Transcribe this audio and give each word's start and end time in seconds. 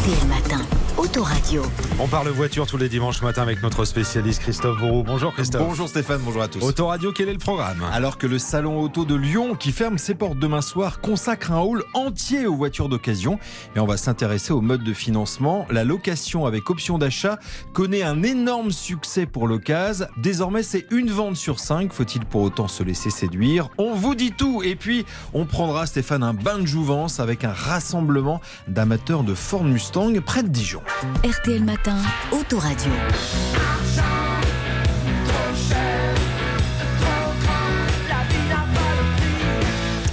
RTL 0.00 0.28
Matin. 0.28 0.89
Autoradio. 1.00 1.62
On 1.98 2.06
parle 2.06 2.28
voiture 2.28 2.66
tous 2.66 2.76
les 2.76 2.90
dimanches 2.90 3.22
matin 3.22 3.40
avec 3.40 3.62
notre 3.62 3.86
spécialiste 3.86 4.42
Christophe 4.42 4.78
Bourreau. 4.78 5.02
Bonjour 5.02 5.32
Christophe. 5.32 5.62
Bonjour 5.62 5.88
Stéphane, 5.88 6.20
bonjour 6.22 6.42
à 6.42 6.48
tous. 6.48 6.62
Autoradio, 6.62 7.10
quel 7.10 7.30
est 7.30 7.32
le 7.32 7.38
programme? 7.38 7.82
Alors 7.90 8.18
que 8.18 8.26
le 8.26 8.38
salon 8.38 8.78
auto 8.78 9.06
de 9.06 9.14
Lyon, 9.14 9.54
qui 9.54 9.72
ferme 9.72 9.96
ses 9.96 10.14
portes 10.14 10.38
demain 10.38 10.60
soir, 10.60 11.00
consacre 11.00 11.52
un 11.52 11.60
hall 11.60 11.84
entier 11.94 12.46
aux 12.46 12.54
voitures 12.54 12.90
d'occasion, 12.90 13.38
et 13.74 13.80
on 13.80 13.86
va 13.86 13.96
s'intéresser 13.96 14.52
au 14.52 14.60
mode 14.60 14.84
de 14.84 14.92
financement. 14.92 15.66
La 15.70 15.84
location 15.84 16.44
avec 16.44 16.68
option 16.68 16.98
d'achat 16.98 17.38
connaît 17.72 18.02
un 18.02 18.22
énorme 18.22 18.70
succès 18.70 19.24
pour 19.24 19.48
l'occasion. 19.48 20.06
Désormais, 20.18 20.62
c'est 20.62 20.84
une 20.90 21.10
vente 21.10 21.36
sur 21.36 21.60
cinq. 21.60 21.94
Faut-il 21.94 22.26
pour 22.26 22.42
autant 22.42 22.68
se 22.68 22.82
laisser 22.82 23.08
séduire? 23.08 23.70
On 23.78 23.94
vous 23.94 24.14
dit 24.14 24.32
tout. 24.32 24.62
Et 24.62 24.76
puis, 24.76 25.06
on 25.32 25.46
prendra 25.46 25.86
Stéphane 25.86 26.22
un 26.22 26.34
bain 26.34 26.58
de 26.58 26.66
jouvence 26.66 27.20
avec 27.20 27.44
un 27.44 27.54
rassemblement 27.54 28.42
d'amateurs 28.68 29.24
de 29.24 29.32
Ford 29.32 29.64
Mustang 29.64 30.20
près 30.20 30.42
de 30.42 30.48
Dijon. 30.48 30.82
RTL 31.22 31.64
Matin. 31.64 31.98
Autoradio. 32.32 32.92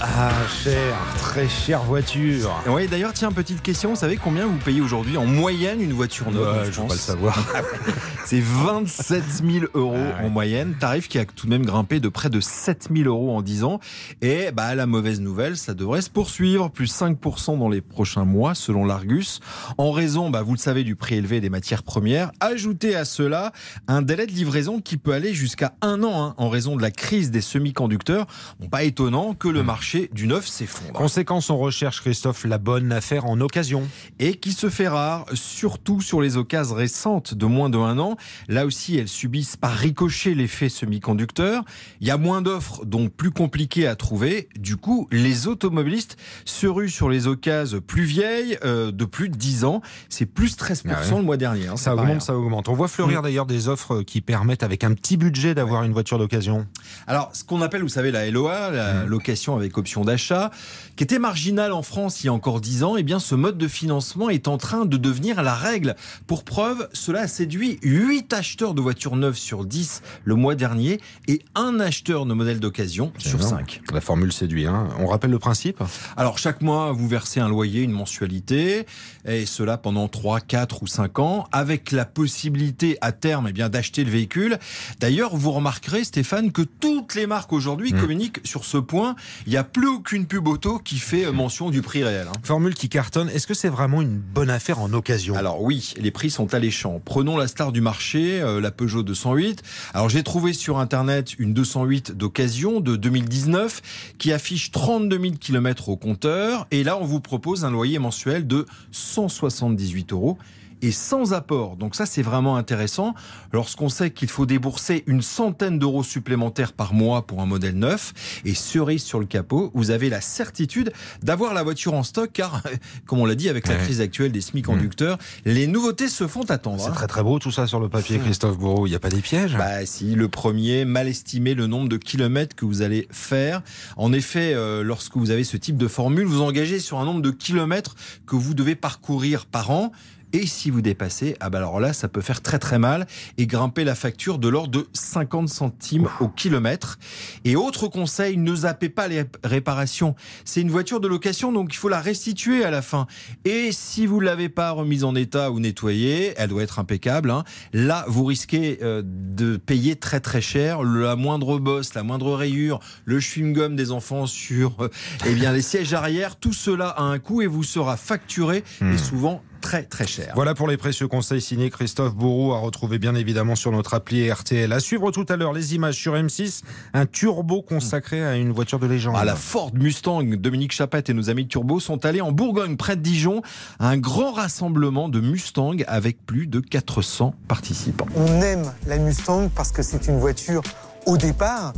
Ah, 0.00 0.30
cher, 0.62 0.94
très 1.32 1.48
chère 1.48 1.82
voiture. 1.84 2.50
Oui, 2.68 2.88
d'ailleurs, 2.88 3.14
tiens, 3.14 3.32
petite 3.32 3.62
question. 3.62 3.88
Vous 3.90 3.96
savez 3.96 4.18
combien 4.18 4.44
vous 4.44 4.58
payez 4.58 4.82
aujourd'hui 4.82 5.16
en 5.16 5.24
moyenne 5.24 5.80
une 5.80 5.94
voiture 5.94 6.30
neuve 6.30 6.58
Ouais, 6.58 6.66
je 6.66 6.72
France 6.72 6.88
pas 6.88 6.94
le 6.94 7.00
savoir. 7.00 7.38
C'est 8.26 8.42
27 8.42 9.22
000 9.42 9.64
euros 9.72 9.94
Ah 9.96 10.20
ouais. 10.20 10.26
en 10.26 10.28
moyenne. 10.28 10.74
Tarif 10.78 11.08
qui 11.08 11.18
a 11.18 11.24
tout 11.24 11.46
de 11.46 11.50
même 11.50 11.64
grimpé 11.64 12.00
de 12.00 12.10
près 12.10 12.28
de 12.28 12.38
7 12.38 12.90
000 12.94 13.08
euros 13.08 13.34
en 13.34 13.40
10 13.40 13.64
ans. 13.64 13.80
Et 14.20 14.50
bah, 14.52 14.74
la 14.74 14.84
mauvaise 14.84 15.22
nouvelle, 15.22 15.56
ça 15.56 15.72
devrait 15.72 16.02
se 16.02 16.10
poursuivre. 16.10 16.70
Plus 16.70 16.92
5% 16.94 17.58
dans 17.58 17.70
les 17.70 17.80
prochains 17.80 18.26
mois, 18.26 18.54
selon 18.54 18.84
l'Argus. 18.84 19.40
En 19.78 19.90
raison, 19.90 20.28
bah, 20.28 20.42
vous 20.42 20.52
le 20.52 20.58
savez, 20.58 20.84
du 20.84 20.96
prix 20.96 21.14
élevé 21.14 21.40
des 21.40 21.48
matières 21.50 21.82
premières. 21.82 22.30
Ajoutez 22.40 22.94
à 22.94 23.06
cela 23.06 23.52
un 23.88 24.02
délai 24.02 24.26
de 24.26 24.32
livraison 24.32 24.82
qui 24.82 24.98
peut 24.98 25.12
aller 25.14 25.32
jusqu'à 25.32 25.72
un 25.80 26.02
an 26.04 26.22
hein, 26.26 26.34
en 26.36 26.50
raison 26.50 26.76
de 26.76 26.82
la 26.82 26.90
crise 26.90 27.30
des 27.30 27.40
semi-conducteurs. 27.40 28.26
Bon, 28.60 28.68
pas 28.68 28.82
étonnant 28.84 29.32
que 29.32 29.48
le 29.48 29.62
marché 29.62 30.10
du 30.12 30.26
neuf 30.26 30.46
s'effondre. 30.46 30.92
Conséquence, 31.22 31.50
on 31.50 31.58
recherche 31.58 32.00
Christophe 32.00 32.44
la 32.46 32.58
bonne 32.58 32.90
affaire 32.90 33.26
en 33.26 33.40
occasion. 33.40 33.86
et 34.18 34.34
qui 34.38 34.50
se 34.52 34.68
fait 34.68 34.88
rare, 34.88 35.24
surtout 35.34 36.00
sur 36.00 36.20
les 36.20 36.36
occasions 36.36 36.74
récentes 36.74 37.32
de 37.34 37.46
moins 37.46 37.70
de 37.70 37.78
un 37.78 38.00
an. 38.00 38.16
Là 38.48 38.66
aussi, 38.66 38.96
elles 38.98 39.06
subissent 39.06 39.56
par 39.56 39.70
ricochet 39.72 40.34
l'effet 40.34 40.68
semi-conducteur. 40.68 41.62
Il 42.00 42.08
y 42.08 42.10
a 42.10 42.16
moins 42.18 42.42
d'offres, 42.42 42.84
donc 42.84 43.12
plus 43.12 43.30
compliqué 43.30 43.86
à 43.86 43.94
trouver. 43.94 44.48
Du 44.58 44.76
coup, 44.76 45.06
les 45.12 45.46
automobilistes 45.46 46.16
se 46.44 46.66
ruent 46.66 46.90
sur 46.90 47.08
les 47.08 47.28
occasions 47.28 47.80
plus 47.80 48.02
vieilles, 48.02 48.58
euh, 48.64 48.90
de 48.90 49.04
plus 49.04 49.28
de 49.28 49.36
10 49.36 49.64
ans. 49.64 49.80
C'est 50.08 50.26
plus 50.26 50.56
13% 50.56 50.88
Ah 50.92 51.00
ouais. 51.12 51.18
le 51.18 51.22
mois 51.24 51.36
dernier. 51.36 51.68
hein, 51.68 51.76
Ça 51.76 51.92
augmente, 51.92 52.06
rien. 52.08 52.20
ça 52.20 52.36
augmente. 52.36 52.68
On 52.68 52.74
voit 52.74 52.88
fleurir 52.88 53.20
Mm. 53.20 53.22
d'ailleurs 53.22 53.46
des 53.46 53.68
offres 53.68 54.02
qui 54.02 54.20
permettent, 54.22 54.64
avec 54.64 54.82
un 54.82 54.92
petit 54.94 55.16
budget, 55.16 55.54
d'avoir 55.54 55.84
une 55.84 55.92
voiture 55.92 56.18
d'occasion. 56.18 56.66
Alors, 57.06 57.30
ce 57.32 57.44
qu'on 57.44 57.62
appelle, 57.62 57.82
vous 57.82 57.88
savez, 57.88 58.10
la 58.10 58.28
LOA, 58.28 58.70
la 58.72 59.04
Mm. 59.04 59.06
location 59.06 59.54
avec 59.56 59.78
option 59.78 60.04
d'achat, 60.04 60.50
qui 60.96 61.04
était 61.04 61.11
marginale 61.18 61.72
en 61.72 61.82
France 61.82 62.22
il 62.22 62.26
y 62.26 62.28
a 62.28 62.32
encore 62.32 62.60
10 62.60 62.82
ans, 62.84 62.96
eh 62.96 63.02
bien, 63.02 63.18
ce 63.18 63.34
mode 63.34 63.58
de 63.58 63.68
financement 63.68 64.30
est 64.30 64.48
en 64.48 64.58
train 64.58 64.84
de 64.84 64.96
devenir 64.96 65.42
la 65.42 65.54
règle. 65.54 65.96
Pour 66.26 66.44
preuve, 66.44 66.88
cela 66.92 67.22
a 67.22 67.28
séduit 67.28 67.78
8 67.82 68.32
acheteurs 68.32 68.74
de 68.74 68.80
voitures 68.80 69.16
neuves 69.16 69.36
sur 69.36 69.64
10 69.64 70.02
le 70.24 70.34
mois 70.34 70.54
dernier 70.54 71.00
et 71.28 71.42
un 71.54 71.80
acheteur 71.80 72.26
de 72.26 72.34
modèles 72.34 72.60
d'occasion 72.60 73.12
sur 73.18 73.38
énorme. 73.40 73.58
5. 73.58 73.80
La 73.92 74.00
formule 74.00 74.32
séduit. 74.32 74.66
Hein. 74.66 74.88
On 74.98 75.06
rappelle 75.06 75.30
le 75.30 75.38
principe 75.38 75.82
Alors, 76.16 76.38
chaque 76.38 76.60
mois, 76.62 76.92
vous 76.92 77.08
versez 77.08 77.40
un 77.40 77.48
loyer, 77.48 77.82
une 77.82 77.92
mensualité, 77.92 78.86
et 79.26 79.46
cela 79.46 79.78
pendant 79.78 80.08
3, 80.08 80.40
4 80.40 80.82
ou 80.82 80.86
5 80.86 81.18
ans, 81.18 81.46
avec 81.52 81.90
la 81.92 82.04
possibilité 82.04 82.98
à 83.00 83.12
terme 83.12 83.46
eh 83.48 83.52
bien, 83.52 83.68
d'acheter 83.68 84.04
le 84.04 84.10
véhicule. 84.10 84.58
D'ailleurs, 85.00 85.36
vous 85.36 85.50
remarquerez, 85.52 86.04
Stéphane, 86.04 86.52
que 86.52 86.62
toutes 86.62 87.14
les 87.14 87.26
marques 87.26 87.52
aujourd'hui 87.52 87.92
Mm. 87.92 88.00
communiquent 88.00 88.40
sur 88.44 88.64
ce 88.64 88.78
point. 88.78 89.16
Il 89.46 89.50
n'y 89.50 89.56
a 89.56 89.64
plus 89.64 89.88
aucune 89.88 90.26
pub 90.26 90.46
auto 90.48 90.78
qui 90.78 90.98
fait 91.02 91.26
euh, 91.26 91.32
mention 91.32 91.70
du 91.70 91.82
prix 91.82 92.02
réel. 92.04 92.26
hein. 92.28 92.32
Formule 92.42 92.74
qui 92.74 92.88
cartonne. 92.88 93.28
Est-ce 93.28 93.46
que 93.46 93.54
c'est 93.54 93.68
vraiment 93.68 94.00
une 94.00 94.18
bonne 94.18 94.50
affaire 94.50 94.78
en 94.80 94.92
occasion? 94.92 95.34
Alors 95.36 95.62
oui, 95.62 95.92
les 95.98 96.10
prix 96.10 96.30
sont 96.30 96.54
alléchants. 96.54 97.00
Prenons 97.04 97.36
la 97.36 97.48
star 97.48 97.72
du 97.72 97.80
marché, 97.80 98.40
euh, 98.40 98.60
la 98.60 98.70
Peugeot 98.70 99.02
208. 99.02 99.62
Alors 99.94 100.08
j'ai 100.08 100.22
trouvé 100.22 100.52
sur 100.52 100.78
internet 100.78 101.38
une 101.38 101.52
208 101.52 102.12
d'occasion 102.16 102.80
de 102.80 102.96
2019 102.96 103.82
qui 104.18 104.32
affiche 104.32 104.70
32 104.70 105.20
000 105.20 105.34
km 105.40 105.88
au 105.90 105.96
compteur. 105.96 106.66
Et 106.70 106.84
là, 106.84 106.96
on 106.98 107.04
vous 107.04 107.20
propose 107.20 107.64
un 107.64 107.70
loyer 107.70 107.98
mensuel 107.98 108.46
de 108.46 108.66
178 108.92 110.12
euros. 110.12 110.38
Et 110.82 110.92
sans 110.92 111.32
apport. 111.32 111.76
Donc 111.76 111.94
ça, 111.94 112.06
c'est 112.06 112.22
vraiment 112.22 112.56
intéressant. 112.56 113.14
Lorsqu'on 113.52 113.88
sait 113.88 114.10
qu'il 114.10 114.28
faut 114.28 114.46
débourser 114.46 115.04
une 115.06 115.22
centaine 115.22 115.78
d'euros 115.78 116.02
supplémentaires 116.02 116.72
par 116.72 116.92
mois 116.92 117.26
pour 117.26 117.40
un 117.40 117.46
modèle 117.46 117.76
neuf. 117.76 118.12
Et 118.44 118.54
cerise 118.54 119.02
sur 119.02 119.20
le 119.20 119.26
capot, 119.26 119.70
vous 119.74 119.90
avez 119.90 120.10
la 120.10 120.20
certitude 120.20 120.92
d'avoir 121.22 121.54
la 121.54 121.62
voiture 121.62 121.94
en 121.94 122.02
stock, 122.02 122.30
car, 122.32 122.62
comme 123.06 123.20
on 123.20 123.26
l'a 123.26 123.34
dit, 123.34 123.48
avec 123.48 123.68
la 123.68 123.76
crise 123.76 124.00
actuelle 124.00 124.32
des 124.32 124.40
semi-conducteurs, 124.40 125.18
les 125.44 125.66
nouveautés 125.66 126.08
se 126.08 126.26
font 126.26 126.50
attendre. 126.50 126.80
C'est 126.80 126.88
hein. 126.88 126.92
très 126.92 127.06
très 127.06 127.22
beau 127.22 127.38
tout 127.38 127.50
ça 127.50 127.66
sur 127.66 127.80
le 127.80 127.88
papier, 127.88 128.18
Christophe 128.18 128.58
Bourreau. 128.58 128.86
Il 128.86 128.90
n'y 128.90 128.96
a 128.96 129.00
pas 129.00 129.10
des 129.10 129.20
pièges? 129.20 129.56
Bah 129.56 129.86
si, 129.86 130.14
le 130.14 130.28
premier, 130.28 130.84
mal 130.84 131.08
estimer 131.08 131.54
le 131.54 131.66
nombre 131.66 131.88
de 131.88 131.96
kilomètres 131.96 132.56
que 132.56 132.64
vous 132.64 132.82
allez 132.82 133.06
faire. 133.10 133.62
En 133.96 134.12
effet, 134.12 134.54
euh, 134.54 134.82
lorsque 134.82 135.16
vous 135.16 135.30
avez 135.30 135.44
ce 135.44 135.56
type 135.56 135.76
de 135.76 135.88
formule, 135.88 136.26
vous 136.26 136.42
engagez 136.42 136.80
sur 136.80 136.98
un 136.98 137.04
nombre 137.04 137.22
de 137.22 137.30
kilomètres 137.30 137.94
que 138.26 138.36
vous 138.36 138.54
devez 138.54 138.74
parcourir 138.74 139.46
par 139.46 139.70
an. 139.70 139.92
Et 140.32 140.46
si 140.46 140.70
vous 140.70 140.80
dépassez, 140.82 141.36
ah 141.40 141.50
bah 141.50 141.58
alors 141.58 141.78
là, 141.80 141.92
ça 141.92 142.08
peut 142.08 142.20
faire 142.22 142.40
très 142.40 142.58
très 142.58 142.78
mal 142.78 143.06
et 143.38 143.46
grimper 143.46 143.84
la 143.84 143.94
facture 143.94 144.38
de 144.38 144.48
l'ordre 144.48 144.70
de 144.70 144.86
50 144.92 145.48
centimes 145.48 146.08
au 146.20 146.28
kilomètre. 146.28 146.98
Et 147.44 147.54
autre 147.56 147.88
conseil, 147.88 148.36
ne 148.38 148.54
zappez 148.54 148.88
pas 148.88 149.08
les 149.08 149.24
réparations. 149.44 150.14
C'est 150.44 150.60
une 150.62 150.70
voiture 150.70 151.00
de 151.00 151.08
location, 151.08 151.52
donc 151.52 151.74
il 151.74 151.76
faut 151.76 151.88
la 151.88 152.00
restituer 152.00 152.64
à 152.64 152.70
la 152.70 152.82
fin. 152.82 153.06
Et 153.44 153.72
si 153.72 154.06
vous 154.06 154.20
ne 154.20 154.24
l'avez 154.24 154.48
pas 154.48 154.70
remise 154.70 155.04
en 155.04 155.14
état 155.14 155.50
ou 155.50 155.60
nettoyée, 155.60 156.34
elle 156.36 156.48
doit 156.48 156.62
être 156.62 156.78
impeccable. 156.78 157.30
hein. 157.30 157.44
Là, 157.72 158.04
vous 158.08 158.24
risquez 158.24 158.78
euh, 158.82 159.02
de 159.04 159.56
payer 159.56 159.96
très 159.96 160.20
très 160.20 160.40
cher. 160.40 160.82
La 160.82 161.16
moindre 161.16 161.58
bosse, 161.58 161.94
la 161.94 162.02
moindre 162.02 162.34
rayure, 162.34 162.80
le 163.04 163.18
chewing-gum 163.20 163.74
des 163.76 163.90
enfants 163.92 164.26
sur 164.26 164.80
euh, 164.82 164.88
eh 165.26 165.34
bien, 165.34 165.52
les 165.52 165.62
sièges 165.62 165.92
arrière, 165.94 166.36
tout 166.36 166.52
cela 166.52 166.88
a 166.88 167.02
un 167.02 167.18
coût 167.18 167.42
et 167.42 167.46
vous 167.46 167.62
sera 167.64 167.96
facturé 167.96 168.62
Hmm. 168.80 168.92
et 168.92 168.98
souvent 168.98 169.42
très 169.62 169.84
très 169.84 170.06
cher. 170.06 170.32
Voilà 170.34 170.54
pour 170.54 170.68
les 170.68 170.76
précieux 170.76 171.08
conseils 171.08 171.40
signés 171.40 171.70
Christophe 171.70 172.14
Bourreau 172.14 172.52
à 172.52 172.58
retrouver 172.58 172.98
bien 172.98 173.14
évidemment 173.14 173.54
sur 173.54 173.72
notre 173.72 173.94
appli 173.94 174.30
RTL. 174.30 174.70
À 174.70 174.80
suivre 174.80 175.10
tout 175.10 175.24
à 175.28 175.36
l'heure 175.36 175.54
les 175.54 175.74
images 175.74 175.94
sur 175.94 176.14
M6, 176.14 176.62
un 176.92 177.06
turbo 177.06 177.62
consacré 177.62 178.22
à 178.22 178.36
une 178.36 178.52
voiture 178.52 178.78
de 178.78 178.86
légende. 178.86 179.16
À 179.16 179.24
la 179.24 179.36
Ford 179.36 179.70
Mustang, 179.72 180.24
Dominique 180.36 180.72
Chapette 180.72 181.08
et 181.08 181.14
nos 181.14 181.30
amis 181.30 181.44
de 181.44 181.48
Turbo 181.48 181.80
sont 181.80 182.04
allés 182.04 182.20
en 182.20 182.32
Bourgogne, 182.32 182.76
près 182.76 182.96
de 182.96 183.00
Dijon, 183.00 183.40
à 183.78 183.88
un 183.88 183.96
grand 183.96 184.32
rassemblement 184.32 185.08
de 185.08 185.20
Mustang 185.20 185.76
avec 185.86 186.26
plus 186.26 186.46
de 186.46 186.60
400 186.60 187.34
participants. 187.48 188.06
On 188.16 188.42
aime 188.42 188.70
la 188.86 188.98
Mustang 188.98 189.48
parce 189.54 189.70
que 189.70 189.82
c'est 189.82 190.08
une 190.08 190.18
voiture 190.18 190.62
au 191.06 191.16
départ 191.16 191.72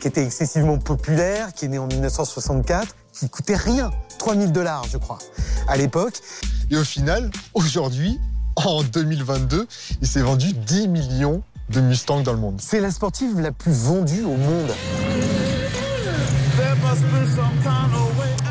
qui 0.00 0.08
était 0.08 0.24
excessivement 0.24 0.78
populaire, 0.78 1.52
qui 1.52 1.64
est 1.64 1.68
née 1.68 1.78
en 1.78 1.86
1964, 1.86 2.94
qui 3.12 3.28
coûtait 3.28 3.56
rien, 3.56 3.90
3000 4.18 4.52
dollars 4.52 4.84
je 4.90 4.98
crois, 4.98 5.18
à 5.68 5.76
l'époque. 5.76 6.14
Et 6.70 6.76
au 6.76 6.84
final, 6.84 7.30
aujourd'hui, 7.54 8.18
en 8.54 8.84
2022, 8.84 9.66
il 10.00 10.06
s'est 10.06 10.22
vendu 10.22 10.52
10 10.52 10.86
millions 10.86 11.42
de 11.68 11.80
Mustangs 11.80 12.22
dans 12.22 12.32
le 12.32 12.38
monde. 12.38 12.60
C'est 12.60 12.80
la 12.80 12.92
sportive 12.92 13.40
la 13.40 13.50
plus 13.50 13.72
vendue 13.72 14.22
au 14.22 14.36
monde. 14.36 14.70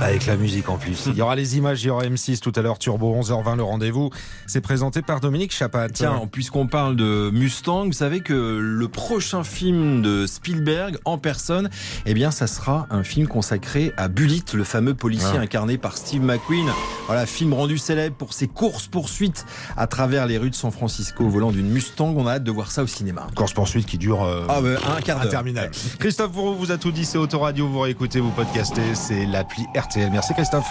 Avec 0.01 0.25
la 0.27 0.37
musique 0.37 0.69
en 0.69 0.77
plus. 0.77 1.07
Il 1.07 1.15
y 1.15 1.21
aura 1.21 1.35
les 1.35 1.57
images, 1.57 1.83
il 1.83 1.87
y 1.87 1.89
aura 1.89 2.03
M6 2.03 2.39
tout 2.39 2.53
à 2.55 2.61
l'heure, 2.61 2.79
Turbo 2.79 3.13
11h20 3.21 3.57
le 3.57 3.63
rendez-vous. 3.63 4.11
C'est 4.47 4.61
présenté 4.61 5.01
par 5.01 5.19
Dominique 5.19 5.51
Chapat. 5.53 5.89
Tiens, 5.89 6.21
puisqu'on 6.31 6.67
parle 6.67 6.95
de 6.95 7.29
Mustang, 7.33 7.85
vous 7.87 7.91
savez 7.93 8.21
que 8.21 8.33
le 8.61 8.87
prochain 8.87 9.43
film 9.43 10.01
de 10.01 10.25
Spielberg 10.25 10.97
en 11.03 11.17
personne, 11.17 11.69
eh 12.05 12.13
bien, 12.13 12.31
ça 12.31 12.47
sera 12.47 12.87
un 12.89 13.03
film 13.03 13.27
consacré 13.27 13.91
à 13.97 14.07
Bullitt, 14.07 14.53
le 14.53 14.63
fameux 14.63 14.93
policier 14.93 15.35
Ah. 15.35 15.41
incarné 15.41 15.77
par 15.77 15.97
Steve 15.97 16.21
McQueen. 16.23 16.67
Voilà, 17.07 17.25
film 17.25 17.53
rendu 17.53 17.77
célèbre 17.77 18.15
pour 18.15 18.33
ses 18.33 18.47
courses-poursuites 18.47 19.45
à 19.75 19.85
travers 19.85 20.27
les 20.27 20.37
rues 20.37 20.49
de 20.49 20.55
San 20.55 20.71
Francisco 20.71 21.25
au 21.25 21.29
volant 21.29 21.51
d'une 21.51 21.69
Mustang. 21.69 22.13
On 22.15 22.25
a 22.25 22.33
hâte 22.35 22.43
de 22.45 22.51
voir 22.51 22.71
ça 22.71 22.83
au 22.83 22.87
cinéma. 22.87 23.27
course 23.35 23.53
poursuite 23.53 23.85
qui 23.85 23.97
dure 23.97 24.23
euh, 24.23 24.45
Ah, 24.47 24.61
bah, 24.61 24.69
un 24.97 25.01
quart 25.01 25.17
d'heure. 25.17 25.27
interminable. 25.27 25.71
Christophe 25.99 26.31
Bourreau 26.31 26.53
vous 26.53 26.71
a 26.71 26.77
tout 26.77 26.91
dit, 26.91 27.03
c'est 27.03 27.17
Autoradio, 27.17 27.67
vous 27.67 27.79
réécoutez, 27.81 28.21
vous 28.29 28.35
c'est 28.93 29.25
l'appli 29.25 29.67
RTL. 29.75 30.09
Merci 30.11 30.33
Christophe. 30.33 30.67